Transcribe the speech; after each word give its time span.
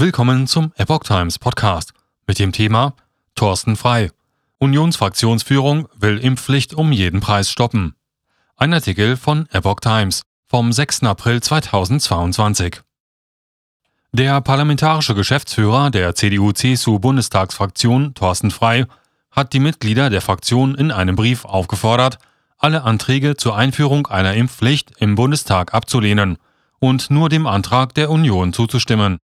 Willkommen 0.00 0.46
zum 0.46 0.72
Epoch 0.78 1.00
Times 1.00 1.38
Podcast 1.38 1.92
mit 2.26 2.38
dem 2.38 2.52
Thema 2.52 2.94
Thorsten 3.34 3.76
Frei. 3.76 4.10
Unionsfraktionsführung 4.56 5.88
will 5.94 6.16
Impfpflicht 6.16 6.72
um 6.72 6.90
jeden 6.90 7.20
Preis 7.20 7.50
stoppen. 7.50 7.94
Ein 8.56 8.72
Artikel 8.72 9.18
von 9.18 9.46
Epoch 9.52 9.80
Times 9.80 10.22
vom 10.48 10.72
6. 10.72 11.02
April 11.02 11.42
2022. 11.42 12.80
Der 14.12 14.40
parlamentarische 14.40 15.14
Geschäftsführer 15.14 15.90
der 15.90 16.14
CDU-CSU-Bundestagsfraktion, 16.14 18.14
Thorsten 18.14 18.50
Frei, 18.50 18.86
hat 19.30 19.52
die 19.52 19.60
Mitglieder 19.60 20.08
der 20.08 20.22
Fraktion 20.22 20.76
in 20.76 20.92
einem 20.92 21.14
Brief 21.14 21.44
aufgefordert, 21.44 22.16
alle 22.56 22.84
Anträge 22.84 23.36
zur 23.36 23.54
Einführung 23.54 24.06
einer 24.06 24.32
Impfpflicht 24.32 24.92
im 24.96 25.14
Bundestag 25.14 25.74
abzulehnen 25.74 26.38
und 26.78 27.10
nur 27.10 27.28
dem 27.28 27.46
Antrag 27.46 27.92
der 27.92 28.08
Union 28.08 28.54
zuzustimmen. 28.54 29.18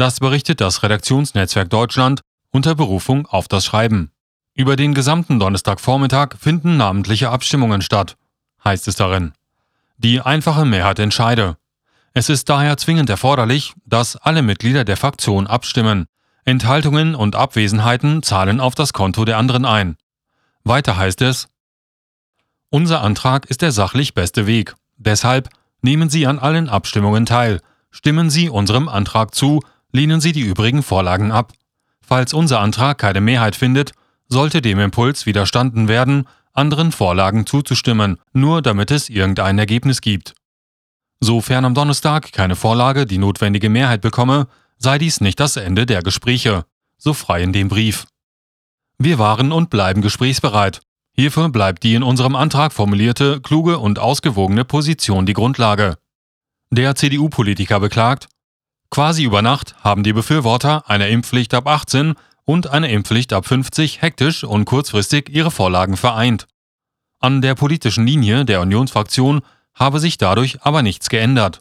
Das 0.00 0.18
berichtet 0.18 0.62
das 0.62 0.82
Redaktionsnetzwerk 0.82 1.68
Deutschland 1.68 2.22
unter 2.48 2.74
Berufung 2.74 3.26
auf 3.26 3.48
das 3.48 3.66
Schreiben. 3.66 4.12
Über 4.54 4.74
den 4.74 4.94
gesamten 4.94 5.38
Donnerstagvormittag 5.38 6.38
finden 6.40 6.78
namentliche 6.78 7.28
Abstimmungen 7.28 7.82
statt, 7.82 8.16
heißt 8.64 8.88
es 8.88 8.96
darin. 8.96 9.34
Die 9.98 10.22
einfache 10.22 10.64
Mehrheit 10.64 11.00
entscheide. 11.00 11.58
Es 12.14 12.30
ist 12.30 12.48
daher 12.48 12.78
zwingend 12.78 13.10
erforderlich, 13.10 13.74
dass 13.84 14.16
alle 14.16 14.40
Mitglieder 14.40 14.84
der 14.84 14.96
Fraktion 14.96 15.46
abstimmen. 15.46 16.06
Enthaltungen 16.46 17.14
und 17.14 17.36
Abwesenheiten 17.36 18.22
zahlen 18.22 18.58
auf 18.58 18.74
das 18.74 18.94
Konto 18.94 19.26
der 19.26 19.36
anderen 19.36 19.66
ein. 19.66 19.98
Weiter 20.64 20.96
heißt 20.96 21.20
es, 21.20 21.48
unser 22.70 23.02
Antrag 23.02 23.44
ist 23.50 23.60
der 23.60 23.70
sachlich 23.70 24.14
beste 24.14 24.46
Weg. 24.46 24.76
Deshalb 24.96 25.50
nehmen 25.82 26.08
Sie 26.08 26.26
an 26.26 26.38
allen 26.38 26.70
Abstimmungen 26.70 27.26
teil, 27.26 27.60
stimmen 27.90 28.30
Sie 28.30 28.48
unserem 28.48 28.88
Antrag 28.88 29.34
zu 29.34 29.60
lehnen 29.92 30.20
Sie 30.20 30.32
die 30.32 30.40
übrigen 30.40 30.82
Vorlagen 30.82 31.32
ab. 31.32 31.52
Falls 32.00 32.32
unser 32.32 32.60
Antrag 32.60 32.98
keine 32.98 33.20
Mehrheit 33.20 33.56
findet, 33.56 33.92
sollte 34.28 34.62
dem 34.62 34.78
Impuls 34.78 35.26
widerstanden 35.26 35.88
werden, 35.88 36.26
anderen 36.52 36.92
Vorlagen 36.92 37.46
zuzustimmen, 37.46 38.18
nur 38.32 38.62
damit 38.62 38.90
es 38.90 39.08
irgendein 39.08 39.58
Ergebnis 39.58 40.00
gibt. 40.00 40.34
Sofern 41.20 41.64
am 41.64 41.74
Donnerstag 41.74 42.32
keine 42.32 42.56
Vorlage 42.56 43.06
die 43.06 43.18
notwendige 43.18 43.68
Mehrheit 43.68 44.00
bekomme, 44.00 44.48
sei 44.78 44.98
dies 44.98 45.20
nicht 45.20 45.38
das 45.38 45.56
Ende 45.56 45.86
der 45.86 46.02
Gespräche, 46.02 46.64
so 46.96 47.12
frei 47.12 47.42
in 47.42 47.52
dem 47.52 47.68
Brief. 47.68 48.06
Wir 48.98 49.18
waren 49.18 49.52
und 49.52 49.70
bleiben 49.70 50.02
gesprächsbereit. 50.02 50.80
Hierfür 51.12 51.48
bleibt 51.48 51.82
die 51.82 51.94
in 51.94 52.02
unserem 52.02 52.36
Antrag 52.36 52.72
formulierte, 52.72 53.40
kluge 53.40 53.78
und 53.78 53.98
ausgewogene 53.98 54.64
Position 54.64 55.26
die 55.26 55.32
Grundlage. 55.32 55.96
Der 56.70 56.94
CDU-Politiker 56.94 57.80
beklagt, 57.80 58.28
Quasi 58.90 59.22
über 59.22 59.40
Nacht 59.40 59.76
haben 59.84 60.02
die 60.02 60.12
Befürworter 60.12 60.90
einer 60.90 61.06
Impfpflicht 61.06 61.54
ab 61.54 61.68
18 61.68 62.14
und 62.44 62.70
einer 62.70 62.88
Impfpflicht 62.88 63.32
ab 63.32 63.46
50 63.46 64.02
hektisch 64.02 64.42
und 64.42 64.64
kurzfristig 64.64 65.28
ihre 65.28 65.52
Vorlagen 65.52 65.96
vereint. 65.96 66.48
An 67.20 67.40
der 67.40 67.54
politischen 67.54 68.04
Linie 68.04 68.44
der 68.44 68.60
Unionsfraktion 68.60 69.42
habe 69.74 70.00
sich 70.00 70.18
dadurch 70.18 70.62
aber 70.62 70.82
nichts 70.82 71.08
geändert. 71.08 71.60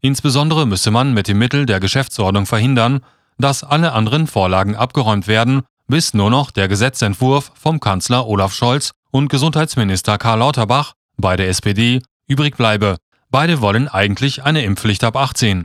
Insbesondere 0.00 0.66
müsse 0.66 0.92
man 0.92 1.14
mit 1.14 1.26
dem 1.26 1.38
Mittel 1.38 1.66
der 1.66 1.80
Geschäftsordnung 1.80 2.46
verhindern, 2.46 3.00
dass 3.38 3.64
alle 3.64 3.92
anderen 3.92 4.28
Vorlagen 4.28 4.76
abgeräumt 4.76 5.26
werden, 5.26 5.62
bis 5.88 6.14
nur 6.14 6.30
noch 6.30 6.52
der 6.52 6.68
Gesetzentwurf 6.68 7.50
vom 7.54 7.80
Kanzler 7.80 8.28
Olaf 8.28 8.54
Scholz 8.54 8.92
und 9.10 9.28
Gesundheitsminister 9.28 10.16
Karl 10.18 10.38
Lauterbach, 10.38 10.92
beide 11.16 11.46
SPD, 11.46 12.02
übrig 12.28 12.56
bleibe. 12.56 12.98
Beide 13.30 13.60
wollen 13.60 13.88
eigentlich 13.88 14.44
eine 14.44 14.62
Impfpflicht 14.62 15.02
ab 15.02 15.16
18. 15.16 15.64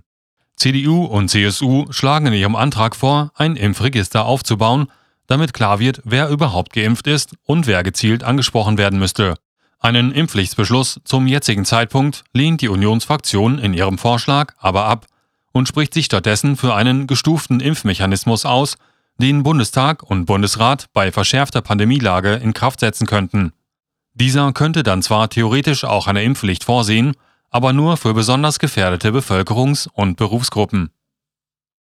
CDU 0.56 1.06
und 1.06 1.30
CSU 1.30 1.86
schlagen 1.92 2.28
in 2.28 2.34
ihrem 2.34 2.56
Antrag 2.56 2.96
vor, 2.96 3.32
ein 3.36 3.56
Impfregister 3.56 4.26
aufzubauen, 4.26 4.88
damit 5.28 5.54
klar 5.54 5.80
wird, 5.80 6.02
wer 6.04 6.30
überhaupt 6.30 6.74
geimpft 6.74 7.08
ist 7.08 7.36
und 7.44 7.68
wer 7.68 7.84
gezielt 7.84 8.24
angesprochen 8.24 8.78
werden 8.78 9.00
müsste. 9.00 9.36
Einen 9.80 10.12
Impfpflichtsbeschluss 10.12 11.02
zum 11.04 11.28
jetzigen 11.28 11.66
Zeitpunkt 11.66 12.24
lehnt 12.34 12.62
die 12.62 12.70
Unionsfraktion 12.70 13.60
in 13.60 13.74
ihrem 13.74 13.98
Vorschlag 13.98 14.54
aber 14.58 14.86
ab 14.86 15.08
und 15.52 15.68
spricht 15.68 15.94
sich 15.94 16.06
stattdessen 16.06 16.56
für 16.56 16.74
einen 16.74 17.08
gestuften 17.08 17.60
Impfmechanismus 17.60 18.46
aus, 18.46 18.78
den 19.18 19.44
Bundestag 19.44 20.04
und 20.04 20.26
Bundesrat 20.26 20.88
bei 20.94 21.12
verschärfter 21.12 21.62
Pandemielage 21.62 22.36
in 22.36 22.54
Kraft 22.54 22.80
setzen 22.80 23.06
könnten. 23.06 23.54
Dieser 24.14 24.54
könnte 24.54 24.84
dann 24.84 25.02
zwar 25.02 25.30
theoretisch 25.30 25.84
auch 25.84 26.08
eine 26.08 26.24
Impfpflicht 26.24 26.64
vorsehen, 26.64 27.14
aber 27.54 27.72
nur 27.72 27.96
für 27.98 28.14
besonders 28.14 28.60
gefährdete 28.60 29.10
Bevölkerungs- 29.10 29.88
und 29.94 30.18
Berufsgruppen. 30.18 30.90